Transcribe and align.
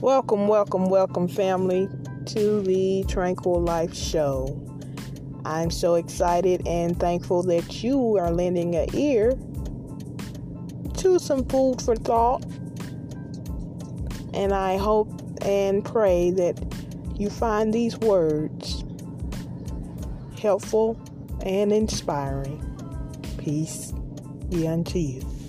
Welcome, 0.00 0.48
welcome, 0.48 0.88
welcome, 0.88 1.28
family, 1.28 1.86
to 2.24 2.62
the 2.62 3.04
Tranquil 3.06 3.60
Life 3.60 3.94
Show. 3.94 4.58
I'm 5.44 5.70
so 5.70 5.96
excited 5.96 6.66
and 6.66 6.98
thankful 6.98 7.42
that 7.42 7.82
you 7.82 8.16
are 8.16 8.30
lending 8.30 8.76
an 8.76 8.88
ear 8.94 9.32
to 10.96 11.18
some 11.18 11.44
food 11.44 11.82
for 11.82 11.96
thought. 11.96 12.42
And 14.32 14.54
I 14.54 14.78
hope 14.78 15.20
and 15.42 15.84
pray 15.84 16.30
that 16.30 16.58
you 17.18 17.28
find 17.28 17.70
these 17.70 17.98
words 17.98 18.82
helpful 20.40 20.98
and 21.44 21.74
inspiring. 21.74 22.64
Peace 23.36 23.92
be 24.48 24.66
unto 24.66 24.98
you. 24.98 25.39